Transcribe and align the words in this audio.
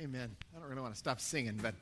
Amen. 0.00 0.28
I 0.52 0.58
don't 0.58 0.68
really 0.68 0.82
want 0.82 0.92
to 0.92 0.98
stop 0.98 1.20
singing, 1.20 1.56
but 1.62 1.72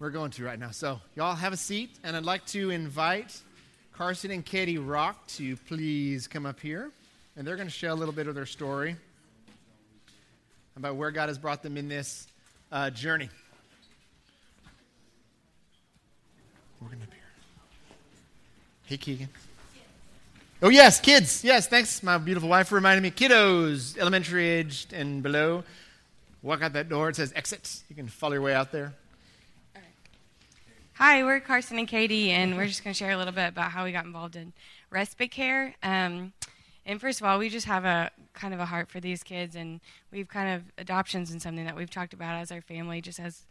we're 0.00 0.10
going 0.10 0.32
to 0.32 0.44
right 0.44 0.58
now. 0.58 0.72
So, 0.72 0.98
y'all 1.14 1.36
have 1.36 1.52
a 1.52 1.56
seat, 1.56 1.90
and 2.02 2.16
I'd 2.16 2.24
like 2.24 2.44
to 2.46 2.70
invite 2.70 3.40
Carson 3.92 4.32
and 4.32 4.44
Katie 4.44 4.78
Rock 4.78 5.24
to 5.28 5.56
please 5.56 6.26
come 6.26 6.44
up 6.44 6.58
here. 6.58 6.90
And 7.36 7.46
they're 7.46 7.54
going 7.54 7.68
to 7.68 7.72
share 7.72 7.90
a 7.90 7.94
little 7.94 8.12
bit 8.12 8.26
of 8.26 8.34
their 8.34 8.46
story 8.46 8.96
about 10.76 10.96
where 10.96 11.12
God 11.12 11.28
has 11.28 11.38
brought 11.38 11.62
them 11.62 11.76
in 11.76 11.88
this 11.88 12.26
uh, 12.72 12.90
journey. 12.90 13.28
We're 16.80 16.88
going 16.88 16.98
to 16.98 17.06
here. 17.06 17.22
Hey, 18.86 18.96
Keegan. 18.96 19.28
Oh, 20.60 20.68
yes, 20.68 20.98
kids. 20.98 21.44
Yes, 21.44 21.68
thanks, 21.68 22.02
my 22.02 22.18
beautiful 22.18 22.48
wife, 22.48 22.66
for 22.66 22.74
reminding 22.74 23.04
me. 23.04 23.12
Kiddos, 23.12 23.96
elementary 23.98 24.48
aged 24.48 24.92
and 24.92 25.22
below. 25.22 25.62
Walk 26.42 26.62
out 26.62 26.72
that 26.74 26.88
door. 26.88 27.08
It 27.08 27.16
says 27.16 27.32
exit. 27.34 27.82
You 27.88 27.96
can 27.96 28.08
follow 28.08 28.34
your 28.34 28.42
way 28.42 28.54
out 28.54 28.72
there. 28.72 28.94
Hi, 30.94 31.22
we're 31.24 31.40
Carson 31.40 31.78
and 31.78 31.86
Katie, 31.86 32.30
and 32.30 32.56
we're 32.56 32.66
just 32.66 32.82
going 32.82 32.94
to 32.94 32.98
share 32.98 33.10
a 33.10 33.18
little 33.18 33.32
bit 33.32 33.48
about 33.48 33.70
how 33.70 33.84
we 33.84 33.92
got 33.92 34.06
involved 34.06 34.34
in 34.34 34.54
respite 34.90 35.30
care. 35.30 35.74
Um, 35.82 36.32
and 36.86 36.98
first 36.98 37.20
of 37.20 37.26
all, 37.26 37.38
we 37.38 37.50
just 37.50 37.66
have 37.66 37.84
a 37.84 38.10
kind 38.32 38.54
of 38.54 38.60
a 38.60 38.64
heart 38.64 38.88
for 38.88 38.98
these 38.98 39.22
kids, 39.22 39.56
and 39.56 39.80
we've 40.10 40.28
kind 40.28 40.54
of 40.54 40.62
adoptions 40.78 41.30
and 41.30 41.42
something 41.42 41.66
that 41.66 41.76
we've 41.76 41.90
talked 41.90 42.14
about 42.14 42.40
as 42.40 42.50
our 42.50 42.62
family, 42.62 43.00
just 43.02 43.20
as 43.20 43.44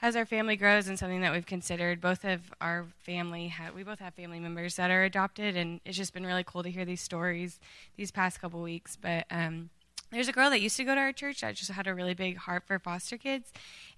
as 0.00 0.14
our 0.14 0.26
family 0.26 0.56
grows, 0.56 0.88
and 0.88 0.98
something 0.98 1.22
that 1.22 1.32
we've 1.32 1.46
considered. 1.46 2.00
Both 2.00 2.24
of 2.24 2.40
our 2.60 2.86
family, 2.98 3.48
ha- 3.48 3.70
we 3.74 3.82
both 3.82 3.98
have 4.00 4.14
family 4.14 4.38
members 4.38 4.76
that 4.76 4.90
are 4.90 5.04
adopted, 5.04 5.56
and 5.56 5.80
it's 5.84 5.96
just 5.96 6.12
been 6.12 6.26
really 6.26 6.44
cool 6.44 6.62
to 6.62 6.70
hear 6.70 6.84
these 6.84 7.00
stories 7.00 7.58
these 7.96 8.12
past 8.12 8.40
couple 8.40 8.60
weeks. 8.62 8.96
But 9.00 9.26
um, 9.30 9.70
there's 10.12 10.28
a 10.28 10.32
girl 10.32 10.50
that 10.50 10.60
used 10.60 10.76
to 10.76 10.84
go 10.84 10.94
to 10.94 11.00
our 11.00 11.12
church 11.12 11.40
that 11.40 11.54
just 11.54 11.70
had 11.70 11.86
a 11.86 11.94
really 11.94 12.14
big 12.14 12.36
heart 12.36 12.64
for 12.66 12.78
foster 12.78 13.16
kids 13.16 13.52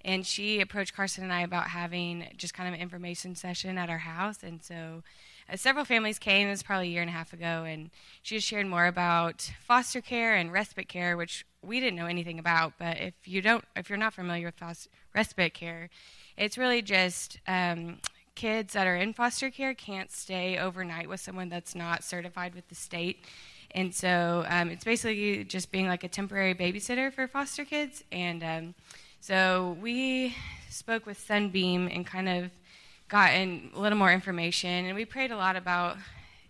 and 0.04 0.26
she 0.26 0.60
approached 0.60 0.94
carson 0.94 1.24
and 1.24 1.32
i 1.32 1.42
about 1.42 1.68
having 1.68 2.26
just 2.36 2.54
kind 2.54 2.68
of 2.68 2.74
an 2.74 2.80
information 2.80 3.34
session 3.34 3.76
at 3.76 3.90
our 3.90 3.98
house 3.98 4.42
and 4.42 4.62
so 4.62 5.02
uh, 5.48 5.56
several 5.56 5.84
families 5.84 6.18
came. 6.18 6.46
It 6.46 6.50
was 6.50 6.62
probably 6.62 6.88
a 6.88 6.90
year 6.90 7.02
and 7.02 7.10
a 7.10 7.12
half 7.12 7.32
ago 7.32 7.64
and 7.64 7.90
she 8.22 8.36
just 8.36 8.46
shared 8.46 8.66
more 8.66 8.86
about 8.86 9.50
foster 9.66 10.00
care 10.00 10.34
and 10.34 10.52
respite 10.52 10.88
care 10.88 11.16
which 11.16 11.44
we 11.62 11.80
didn't 11.80 11.96
know 11.96 12.06
anything 12.06 12.38
about 12.38 12.74
but 12.78 13.00
if 13.00 13.14
you 13.24 13.42
don't 13.42 13.64
if 13.76 13.88
you're 13.88 13.98
not 13.98 14.14
familiar 14.14 14.46
with 14.46 14.56
foster, 14.56 14.90
respite 15.14 15.54
care 15.54 15.90
it's 16.36 16.58
really 16.58 16.82
just 16.82 17.38
um, 17.46 17.98
kids 18.34 18.72
that 18.72 18.86
are 18.86 18.96
in 18.96 19.12
foster 19.12 19.50
care 19.50 19.74
can't 19.74 20.10
stay 20.10 20.58
overnight 20.58 21.08
with 21.08 21.20
someone 21.20 21.48
that's 21.48 21.74
not 21.74 22.02
certified 22.02 22.54
with 22.54 22.68
the 22.68 22.74
state 22.74 23.24
and 23.74 23.92
so 23.92 24.44
um, 24.48 24.70
it's 24.70 24.84
basically 24.84 25.44
just 25.44 25.72
being 25.72 25.88
like 25.88 26.04
a 26.04 26.08
temporary 26.08 26.54
babysitter 26.54 27.12
for 27.12 27.26
foster 27.26 27.64
kids. 27.64 28.04
And 28.12 28.42
um, 28.44 28.74
so 29.20 29.76
we 29.82 30.36
spoke 30.70 31.06
with 31.06 31.18
Sunbeam 31.18 31.88
and 31.92 32.06
kind 32.06 32.28
of 32.28 32.50
gotten 33.08 33.70
a 33.74 33.80
little 33.80 33.98
more 33.98 34.12
information. 34.12 34.86
And 34.86 34.94
we 34.94 35.04
prayed 35.04 35.32
a 35.32 35.36
lot 35.36 35.56
about 35.56 35.96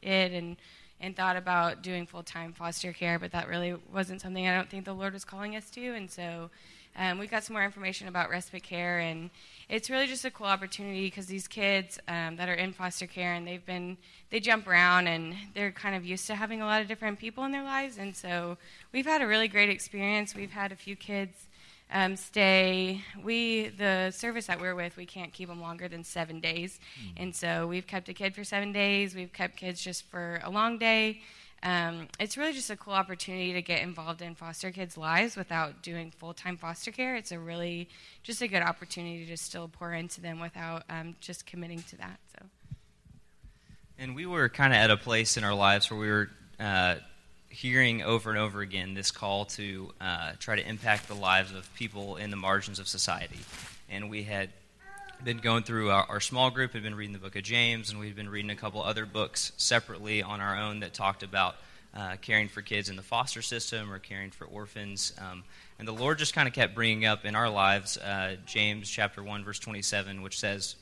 it 0.03 0.33
and, 0.33 0.57
and 1.01 1.17
thought 1.17 1.37
about 1.37 1.83
doing 1.83 2.07
full 2.07 2.23
time 2.23 2.53
foster 2.53 2.93
care, 2.93 3.19
but 3.19 3.33
that 3.33 3.49
really 3.49 3.75
wasn't 3.93 4.21
something 4.21 4.47
I 4.47 4.57
don't 4.57 4.71
think 4.71 4.85
the 4.85 4.95
Lord 4.95 5.13
was 5.13 5.25
calling 5.25 5.57
us 5.57 5.71
to. 5.71 5.95
And 5.95 6.11
so 6.11 6.51
um, 6.97 7.19
we 7.19 7.27
got 7.27 7.43
some 7.43 7.55
more 7.55 7.65
information 7.65 8.07
about 8.07 8.31
respite 8.31 8.63
care, 8.63 9.01
and 9.01 9.31
it's 9.69 9.91
really 9.91 10.07
just 10.07 10.25
a 10.25 10.31
cool 10.31 10.47
opportunity 10.47 11.07
because 11.07 11.27
these 11.27 11.49
kids 11.49 11.99
um, 12.07 12.37
that 12.37 12.49
are 12.49 12.55
in 12.55 12.73
foster 12.73 13.07
care 13.07 13.35
and 13.35 13.47
they've 13.47 13.65
been 13.67 13.97
they 14.31 14.39
jump 14.39 14.69
around 14.69 15.09
and 15.09 15.35
they're 15.55 15.73
kind 15.73 15.97
of 15.97 16.05
used 16.05 16.27
to 16.29 16.35
having 16.37 16.63
a 16.63 16.67
lot 16.67 16.83
of 16.83 16.89
different 16.89 17.19
people 17.19 17.45
in 17.45 17.51
their 17.51 17.65
lives, 17.65 17.99
and 17.99 18.15
so 18.15 18.57
we've 18.93 19.07
had 19.07 19.23
a 19.23 19.27
really 19.27 19.49
great 19.49 19.71
experience. 19.71 20.37
We've 20.37 20.53
had 20.53 20.71
a 20.71 20.77
few 20.77 20.95
kids. 20.95 21.49
Um, 21.93 22.17
stay. 22.17 23.03
We 23.23 23.69
the 23.69 24.11
service 24.11 24.47
that 24.47 24.61
we're 24.61 24.75
with, 24.75 24.97
we 24.97 25.07
can't 25.07 25.33
keep 25.33 25.49
them 25.49 25.61
longer 25.61 25.87
than 25.87 26.03
seven 26.03 26.41
days, 26.41 26.81
mm-hmm. 26.99 27.23
and 27.23 27.37
so 27.37 27.67
we've 27.67 27.87
kept 27.87 28.09
a 28.09 28.15
kid 28.15 28.35
for 28.35 28.43
seven 28.43 28.73
days. 28.73 29.15
We've 29.15 29.33
kept 29.33 29.57
kids 29.57 29.83
just 29.83 30.05
for 30.11 30.41
a 30.43 30.51
long 30.51 30.79
day, 30.79 31.21
um, 31.65 32.09
it's 32.21 32.37
really 32.37 32.53
just 32.53 32.69
a 32.69 32.77
cool 32.77 32.93
opportunity 32.93 33.55
to 33.55 33.63
get 33.63 33.81
involved 33.81 34.21
in 34.21 34.35
foster 34.35 34.71
kids' 34.71 34.99
lives 34.99 35.35
without 35.35 35.83
doing 35.83 36.11
full 36.11 36.35
time 36.35 36.59
foster 36.59 36.91
care. 36.91 37.17
It's 37.17 37.33
a 37.33 37.39
really 37.39 37.89
just 38.23 38.43
a 38.43 38.49
good 38.49 38.63
opportunity 38.63 39.25
to 39.25 39.37
still 39.39 39.69
pour 39.69 39.95
into 39.95 40.21
them 40.21 40.41
without 40.41 40.83
um, 40.91 41.17
just 41.21 41.47
committing 41.47 41.83
to 41.85 41.97
that. 41.97 42.21
So. 42.39 42.47
And 43.99 44.15
we 44.15 44.27
were 44.27 44.51
kind 44.51 44.75
of 44.75 44.77
at 44.77 44.91
a 44.91 44.99
place 44.99 45.39
in 45.39 45.45
our 45.45 45.55
lives 45.55 45.91
where 45.91 45.99
we 45.99 46.11
were 46.11 46.29
uh, 46.61 46.97
hearing 47.55 48.03
over 48.03 48.31
and 48.31 48.39
over 48.39 48.61
again 48.61 48.95
this 48.95 49.13
call 49.13 49.45
to 49.45 49.93
uh, 50.01 50.33
try 50.41 50.57
to 50.57 50.69
impact 50.69 51.07
the 51.07 51.15
lives 51.15 51.53
of 51.55 51.73
people 51.75 52.17
in 52.17 52.31
the 52.31 52.37
margins 52.37 52.81
of 52.81 52.89
society. 52.89 53.39
And 53.89 54.11
we 54.11 54.25
had 54.25 54.51
been 55.23 55.39
going 55.39 55.63
through 55.63 55.91
our, 55.91 56.05
our, 56.09 56.21
small 56.21 56.51
group, 56.51 56.73
had 56.73 56.83
been 56.83 56.97
reading 56.97 57.13
the 57.13 57.21
book 57.21 57.37
of 57.37 57.45
James, 57.45 57.91
and 57.91 58.01
we'd 58.01 58.17
been 58.17 58.29
reading 58.29 58.51
a 58.51 58.57
couple 58.57 58.83
other 58.83 59.07
books 59.07 59.53
separately 59.57 60.21
on 60.23 60.41
our 60.41 60.59
own 60.59 60.81
that 60.81 60.93
talked 60.93 61.23
about 61.23 61.55
uh, 61.95 62.17
caring 62.21 62.49
for 62.49 62.61
kids 62.61 62.89
in 62.89 62.97
the 62.97 63.03
foster 63.03 63.41
system 63.41 63.93
or 63.93 64.01
caring 64.01 64.33
for 64.33 64.47
orphans. 64.47 65.13
Um, 65.19 65.45
and 65.79 65.87
the 65.87 65.93
Lord 65.93 66.19
just 66.19 66.35
kind 66.35 66.49
of 66.49 66.55
kept 66.55 66.75
bringing 66.75 67.05
up 67.05 67.25
in 67.25 67.37
our 67.37 67.49
lives 67.49 67.97
uh, 67.97 68.35
James 68.47 68.91
chapter 68.91 69.23
1, 69.23 69.45
verse 69.45 69.61
27, 69.61 70.23
which 70.23 70.39
says, 70.39 70.75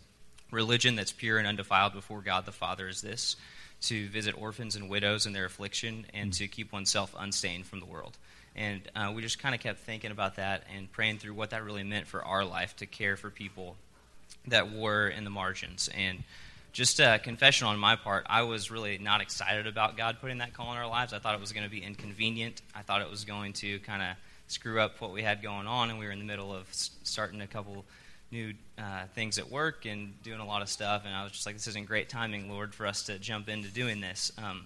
Religion 0.51 0.97
that's 0.97 1.13
pure 1.13 1.39
and 1.39 1.47
undefiled 1.47 1.93
before 1.93 2.23
God 2.23 2.47
the 2.47 2.53
Father 2.53 2.89
is 2.89 3.03
this 3.03 3.37
to 3.83 4.09
visit 4.09 4.41
orphans 4.41 4.77
and 4.77 4.89
widows 4.89 5.27
in 5.27 5.33
their 5.33 5.45
affliction 5.45 6.07
and 6.15 6.33
to 6.35 6.49
keep 6.49 6.73
oneself 6.73 7.15
unstained 7.19 7.67
from 7.67 7.81
the 7.81 7.87
world. 7.87 8.17
And 8.55 8.83
uh, 8.95 9.13
we 9.15 9.23
just 9.23 9.39
kind 9.39 9.55
of 9.55 9.61
kept 9.61 9.81
thinking 9.81 10.11
about 10.11 10.37
that 10.37 10.65
and 10.77 10.91
praying 10.91 11.19
through 11.19 11.35
what 11.35 11.51
that 11.51 11.65
really 11.65 11.83
meant 11.83 12.07
for 12.07 12.25
our 12.25 12.45
life 12.45 12.77
to 12.77 12.87
care 12.87 13.17
for 13.17 13.31
people 13.31 13.77
that 14.49 14.73
were 14.73 15.09
in 15.09 15.25
the 15.25 15.31
margins. 15.31 15.89
And 15.97 16.23
just 16.73 17.01
a 17.01 17.21
confession 17.23 17.67
on 17.67 17.79
my 17.79 17.97
part, 17.97 18.27
I 18.29 18.43
was 18.43 18.71
really 18.71 18.99
not 18.99 19.21
excited 19.21 19.67
about 19.67 19.97
God 19.97 20.19
putting 20.21 20.39
that 20.39 20.55
call 20.55 20.73
in 20.73 20.79
our 20.79 20.89
lives. 20.89 21.13
I 21.13 21.19
thought 21.19 21.35
it 21.35 21.41
was 21.41 21.53
going 21.53 21.65
to 21.65 21.71
be 21.71 21.83
inconvenient. 21.83 22.63
I 22.75 22.83
thought 22.83 23.03
it 23.03 23.11
was 23.11 23.25
going 23.25 23.53
to 23.55 23.79
kind 23.81 24.03
of 24.03 24.17
screw 24.49 24.81
up 24.81 25.01
what 25.01 25.13
we 25.13 25.23
had 25.23 25.43
going 25.43 25.67
on, 25.67 25.91
and 25.91 25.99
we 25.99 26.07
were 26.07 26.13
in 26.13 26.19
the 26.19 26.25
middle 26.25 26.55
of 26.55 26.67
starting 26.71 27.41
a 27.41 27.47
couple 27.47 27.85
new 28.33 28.55
uh, 28.79 29.05
things 29.15 29.39
at 29.39 29.51
work 29.51 29.85
and 29.85 30.21
doing 30.23 30.41
a 30.41 30.47
lot 30.47 30.63
of 30.63 30.69
stuff. 30.69 31.03
And 31.05 31.15
I 31.15 31.23
was 31.23 31.33
just 31.33 31.47
like, 31.47 31.55
this 31.55 31.69
isn't 31.69 31.87
great 31.87 32.09
timing, 32.09 32.51
Lord, 32.51 32.75
for 32.75 32.87
us 32.87 33.05
to 33.05 33.19
jump 33.19 33.49
into 33.49 33.69
doing 33.69 34.01
this. 34.01 34.33
Um, 34.39 34.65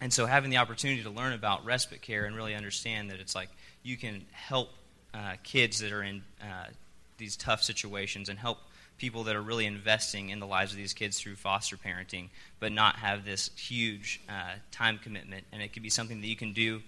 and 0.00 0.12
so 0.12 0.26
having 0.26 0.50
the 0.50 0.58
opportunity 0.58 1.02
to 1.02 1.10
learn 1.10 1.32
about 1.32 1.64
respite 1.64 2.02
care 2.02 2.26
and 2.26 2.36
really 2.36 2.54
understand 2.54 3.10
that 3.10 3.18
it's 3.18 3.34
like 3.34 3.48
you 3.82 3.96
can 3.96 4.24
help 4.30 4.68
uh, 5.14 5.34
kids 5.42 5.80
that 5.80 5.90
are 5.92 6.02
in 6.02 6.22
uh, 6.40 6.66
these 7.16 7.36
tough 7.36 7.62
situations 7.62 8.28
and 8.28 8.38
help 8.38 8.58
people 8.98 9.24
that 9.24 9.36
are 9.36 9.42
really 9.42 9.64
investing 9.64 10.28
in 10.30 10.40
the 10.40 10.46
lives 10.46 10.72
of 10.72 10.76
these 10.76 10.92
kids 10.92 11.18
through 11.18 11.36
foster 11.36 11.76
parenting, 11.76 12.28
but 12.60 12.72
not 12.72 12.96
have 12.96 13.24
this 13.24 13.50
huge 13.56 14.20
uh, 14.28 14.54
time 14.70 14.98
commitment. 14.98 15.44
And 15.52 15.62
it 15.62 15.72
could 15.72 15.82
be 15.82 15.90
something 15.90 16.20
that 16.20 16.26
you 16.26 16.36
can 16.36 16.52
do 16.52 16.82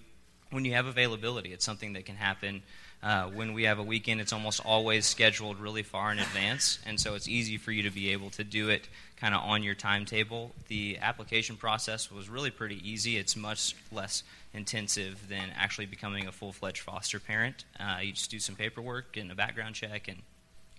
when 0.51 0.65
you 0.65 0.73
have 0.73 0.85
availability. 0.85 1.51
It's 1.51 1.65
something 1.65 1.93
that 1.93 2.05
can 2.05 2.15
happen 2.15 2.61
uh, 3.01 3.23
when 3.27 3.53
we 3.53 3.63
have 3.63 3.79
a 3.79 3.83
weekend. 3.83 4.21
It's 4.21 4.33
almost 4.33 4.59
always 4.63 5.05
scheduled 5.05 5.59
really 5.59 5.83
far 5.83 6.11
in 6.11 6.19
advance, 6.19 6.79
and 6.85 6.99
so 6.99 7.15
it's 7.15 7.27
easy 7.27 7.57
for 7.57 7.71
you 7.71 7.83
to 7.83 7.89
be 7.89 8.11
able 8.11 8.29
to 8.31 8.43
do 8.43 8.69
it 8.69 8.87
kind 9.19 9.33
of 9.33 9.41
on 9.41 9.63
your 9.63 9.75
timetable. 9.75 10.51
The 10.67 10.97
application 11.01 11.55
process 11.55 12.11
was 12.11 12.29
really 12.29 12.51
pretty 12.51 12.79
easy. 12.87 13.17
It's 13.17 13.35
much 13.35 13.75
less 13.91 14.23
intensive 14.53 15.29
than 15.29 15.49
actually 15.55 15.85
becoming 15.85 16.27
a 16.27 16.31
full 16.31 16.51
fledged 16.51 16.81
foster 16.81 17.19
parent. 17.19 17.63
Uh, 17.79 17.99
you 18.01 18.11
just 18.11 18.29
do 18.29 18.39
some 18.39 18.55
paperwork 18.55 19.17
and 19.17 19.31
a 19.31 19.35
background 19.35 19.75
check 19.75 20.07
and 20.07 20.17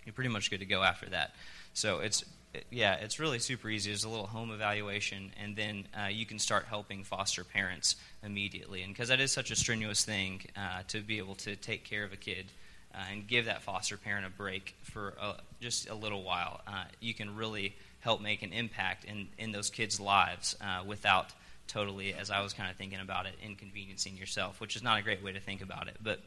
you're 0.04 0.12
pretty 0.12 0.30
much 0.30 0.50
good 0.50 0.60
to 0.60 0.66
go 0.66 0.82
after 0.82 1.08
that. 1.10 1.34
So 1.74 2.00
it's 2.00 2.24
yeah, 2.70 2.94
it's 2.94 3.18
really 3.18 3.38
super 3.38 3.70
easy. 3.70 3.90
There's 3.90 4.04
a 4.04 4.10
little 4.10 4.26
home 4.26 4.50
evaluation, 4.50 5.32
and 5.42 5.56
then 5.56 5.86
uh, 5.98 6.08
you 6.08 6.26
can 6.26 6.38
start 6.38 6.66
helping 6.66 7.02
foster 7.02 7.44
parents 7.44 7.96
immediately. 8.22 8.82
And 8.82 8.93
because 8.93 9.08
that 9.08 9.20
is 9.20 9.32
such 9.32 9.50
a 9.50 9.56
strenuous 9.56 10.04
thing 10.04 10.43
uh, 10.54 10.82
to 10.88 11.00
be 11.00 11.19
able 11.19 11.34
to 11.37 11.56
take 11.56 11.84
care 11.84 12.04
of 12.04 12.12
a 12.12 12.16
kid 12.16 12.46
uh, 12.94 12.99
and 13.10 13.26
give 13.26 13.46
that 13.46 13.62
foster 13.62 13.96
parent 13.96 14.26
a 14.26 14.31
break 14.31 14.75
for 14.82 15.14
just 15.60 15.88
a 15.88 15.94
little 15.94 16.22
while, 16.22 16.60
uh, 16.66 16.84
you 17.00 17.14
can 17.14 17.34
really 17.34 17.75
help 18.00 18.20
make 18.20 18.43
an 18.43 18.52
impact 18.52 19.04
in, 19.04 19.28
in 19.38 19.52
those 19.52 19.70
kids' 19.70 19.99
lives 19.99 20.54
uh, 20.60 20.82
without 20.84 21.28
totally, 21.69 22.12
as 22.12 22.31
I 22.31 22.43
was 22.43 22.52
kind 22.52 22.70
of 22.70 22.76
thinking 22.76 23.00
about 23.00 23.26
it, 23.26 23.34
inconveniencing 23.43 24.16
yourself, 24.16 24.60
which 24.60 24.76
is 24.76 24.82
not 24.82 24.99
a 24.99 25.02
great 25.02 25.22
way 25.22 25.32
to 25.32 25.40
think 25.40 25.62
about 25.62 25.88
it. 25.88 25.96
But 26.02 26.20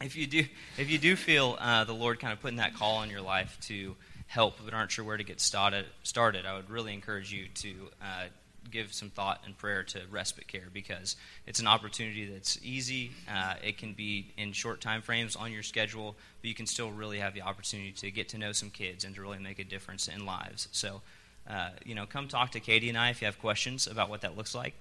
if 0.00 0.16
you 0.16 0.26
do 0.26 0.44
if 0.78 0.90
you 0.90 0.98
do 0.98 1.16
feel 1.16 1.56
uh, 1.58 1.84
the 1.84 1.94
Lord 1.94 2.20
kind 2.20 2.32
of 2.32 2.40
putting 2.40 2.58
that 2.58 2.74
call 2.74 3.02
in 3.02 3.10
your 3.10 3.22
life 3.22 3.56
to 3.62 3.96
help 4.26 4.56
but 4.64 4.74
aren't 4.74 4.90
sure 4.90 5.04
where 5.04 5.16
to 5.16 5.24
get 5.24 5.40
started, 5.40 5.86
started 6.02 6.46
I 6.46 6.56
would 6.56 6.70
really 6.70 6.92
encourage 6.92 7.32
you 7.32 7.46
to 7.54 7.74
uh, 8.02 8.24
give 8.70 8.92
some 8.92 9.10
thought 9.10 9.40
and 9.44 9.56
prayer 9.56 9.82
to 9.84 10.00
respite 10.10 10.48
care 10.48 10.68
because 10.72 11.16
it's 11.46 11.60
an 11.60 11.66
opportunity 11.66 12.26
that's 12.26 12.58
easy. 12.62 13.12
Uh, 13.32 13.54
it 13.62 13.78
can 13.78 13.92
be 13.92 14.32
in 14.36 14.52
short 14.52 14.80
time 14.80 15.02
frames 15.02 15.36
on 15.36 15.52
your 15.52 15.62
schedule, 15.62 16.16
but 16.40 16.48
you 16.48 16.54
can 16.54 16.66
still 16.66 16.90
really 16.90 17.18
have 17.18 17.34
the 17.34 17.42
opportunity 17.42 17.92
to 17.92 18.10
get 18.10 18.28
to 18.30 18.38
know 18.38 18.52
some 18.52 18.70
kids 18.70 19.04
and 19.04 19.14
to 19.14 19.22
really 19.22 19.38
make 19.38 19.58
a 19.58 19.64
difference 19.64 20.08
in 20.08 20.26
lives. 20.26 20.68
So, 20.72 21.02
uh, 21.48 21.70
you 21.84 21.94
know, 21.94 22.06
come 22.06 22.28
talk 22.28 22.52
to 22.52 22.60
Katie 22.60 22.88
and 22.88 22.98
I 22.98 23.10
if 23.10 23.20
you 23.20 23.26
have 23.26 23.38
questions 23.38 23.86
about 23.86 24.10
what 24.10 24.22
that 24.22 24.36
looks 24.36 24.54
like. 24.54 24.74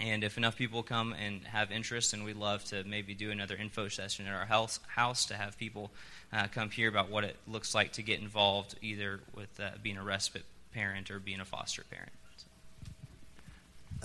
And 0.00 0.24
if 0.24 0.38
enough 0.38 0.56
people 0.56 0.82
come 0.82 1.12
and 1.12 1.44
have 1.44 1.70
interest, 1.70 2.14
and 2.14 2.24
we'd 2.24 2.36
love 2.36 2.64
to 2.66 2.84
maybe 2.84 3.12
do 3.12 3.30
another 3.30 3.54
info 3.54 3.88
session 3.88 4.26
at 4.26 4.32
our 4.32 4.46
house, 4.46 4.80
house 4.88 5.26
to 5.26 5.34
have 5.34 5.58
people 5.58 5.90
uh, 6.32 6.46
come 6.46 6.70
hear 6.70 6.88
about 6.88 7.10
what 7.10 7.22
it 7.22 7.36
looks 7.46 7.74
like 7.74 7.92
to 7.92 8.02
get 8.02 8.18
involved, 8.18 8.76
either 8.80 9.20
with 9.34 9.60
uh, 9.60 9.70
being 9.82 9.98
a 9.98 10.02
respite 10.02 10.44
parent 10.72 11.10
or 11.10 11.18
being 11.18 11.40
a 11.40 11.44
foster 11.44 11.84
parent. 11.90 12.12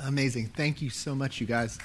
Amazing. 0.03 0.47
Thank 0.47 0.81
you 0.81 0.89
so 0.89 1.15
much, 1.15 1.39
you 1.39 1.47
guys. 1.47 1.80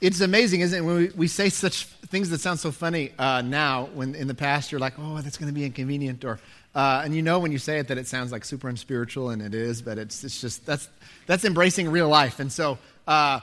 It's 0.00 0.20
amazing, 0.20 0.60
isn't 0.60 0.78
it? 0.78 0.82
When 0.82 0.96
we, 0.96 1.08
we 1.10 1.28
say 1.28 1.48
such 1.48 1.88
things 2.08 2.30
that 2.30 2.40
sound 2.40 2.58
so 2.58 2.72
funny 2.72 3.12
uh, 3.18 3.42
now, 3.42 3.88
when 3.94 4.14
in 4.14 4.28
the 4.28 4.34
past 4.34 4.72
you're 4.72 4.80
like, 4.80 4.94
oh, 4.98 5.20
that's 5.20 5.36
going 5.36 5.48
to 5.48 5.54
be 5.54 5.64
inconvenient, 5.64 6.24
or 6.24 6.38
uh, 6.74 7.02
and 7.04 7.14
you 7.14 7.22
know 7.22 7.38
when 7.38 7.52
you 7.52 7.58
say 7.58 7.78
it 7.78 7.88
that 7.88 7.98
it 7.98 8.06
sounds 8.06 8.32
like 8.32 8.44
super 8.44 8.68
unspiritual, 8.68 9.30
and 9.30 9.42
it 9.42 9.54
is, 9.54 9.82
but 9.82 9.98
it's 9.98 10.24
it's 10.24 10.40
just 10.40 10.64
that's 10.66 10.88
that's 11.26 11.44
embracing 11.44 11.90
real 11.90 12.08
life. 12.08 12.40
And 12.40 12.50
so, 12.50 12.78
uh, 13.06 13.40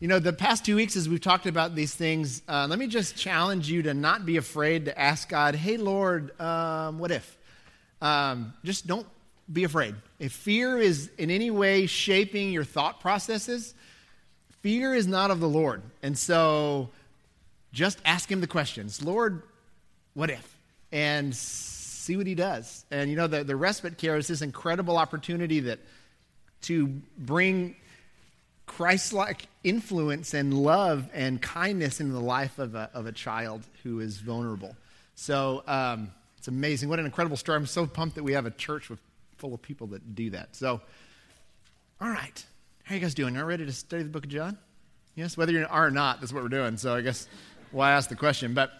you 0.00 0.08
know, 0.08 0.18
the 0.18 0.32
past 0.32 0.64
two 0.64 0.76
weeks 0.76 0.96
as 0.96 1.08
we've 1.08 1.20
talked 1.20 1.46
about 1.46 1.74
these 1.74 1.94
things, 1.94 2.42
uh, 2.48 2.66
let 2.68 2.78
me 2.78 2.86
just 2.86 3.16
challenge 3.16 3.70
you 3.70 3.82
to 3.82 3.94
not 3.94 4.26
be 4.26 4.36
afraid 4.36 4.86
to 4.86 4.98
ask 4.98 5.28
God, 5.28 5.54
hey 5.54 5.76
Lord, 5.76 6.38
um, 6.40 6.98
what 6.98 7.10
if? 7.10 7.36
Um, 8.00 8.52
just 8.64 8.86
don't 8.86 9.06
be 9.52 9.64
afraid. 9.64 9.94
If 10.18 10.32
fear 10.32 10.78
is 10.78 11.10
in 11.18 11.30
any 11.30 11.50
way 11.50 11.86
shaping 11.86 12.50
your 12.50 12.64
thought 12.64 13.00
processes, 13.00 13.74
fear 14.62 14.94
is 14.94 15.06
not 15.06 15.30
of 15.30 15.40
the 15.40 15.48
Lord. 15.48 15.82
And 16.02 16.16
so 16.18 16.90
just 17.72 17.98
ask 18.04 18.30
him 18.30 18.40
the 18.40 18.46
questions 18.46 19.02
Lord, 19.02 19.42
what 20.14 20.30
if? 20.30 20.56
And 20.90 21.34
see 21.34 22.16
what 22.16 22.26
he 22.26 22.34
does. 22.34 22.84
And 22.90 23.10
you 23.10 23.16
know, 23.16 23.26
the, 23.26 23.44
the 23.44 23.56
respite 23.56 23.98
care 23.98 24.16
is 24.16 24.26
this 24.28 24.42
incredible 24.42 24.96
opportunity 24.96 25.60
that 25.60 25.80
to 26.62 26.86
bring 27.18 27.76
Christ 28.66 29.12
like 29.12 29.46
influence 29.64 30.34
and 30.34 30.54
love 30.54 31.08
and 31.12 31.40
kindness 31.40 32.00
into 32.00 32.12
the 32.12 32.20
life 32.20 32.58
of 32.58 32.74
a, 32.74 32.90
of 32.94 33.06
a 33.06 33.12
child 33.12 33.62
who 33.82 34.00
is 34.00 34.18
vulnerable. 34.18 34.76
So, 35.14 35.62
um, 35.66 36.12
it's 36.36 36.48
amazing. 36.48 36.88
What 36.88 37.00
an 37.00 37.04
incredible 37.04 37.36
story. 37.36 37.56
I'm 37.56 37.66
so 37.66 37.86
pumped 37.86 38.14
that 38.14 38.22
we 38.22 38.32
have 38.32 38.46
a 38.46 38.50
church 38.52 38.88
with, 38.88 39.00
full 39.38 39.54
of 39.54 39.62
people 39.62 39.88
that 39.88 40.14
do 40.14 40.30
that. 40.30 40.54
So, 40.54 40.80
all 42.00 42.08
right. 42.08 42.46
How 42.84 42.94
are 42.94 42.96
you 42.96 43.02
guys 43.02 43.14
doing? 43.14 43.36
Are 43.36 43.40
you 43.40 43.44
ready 43.44 43.66
to 43.66 43.72
study 43.72 44.04
the 44.04 44.08
book 44.08 44.24
of 44.24 44.30
John? 44.30 44.56
Yes? 45.14 45.36
Whether 45.36 45.52
you 45.52 45.66
are 45.68 45.86
or 45.86 45.90
not, 45.90 46.20
that's 46.20 46.32
what 46.32 46.42
we're 46.42 46.48
doing. 46.48 46.76
So 46.76 46.94
I 46.94 47.00
guess 47.00 47.26
why 47.72 47.90
I 47.90 47.92
asked 47.92 48.08
the 48.08 48.16
question. 48.16 48.54
But 48.54 48.72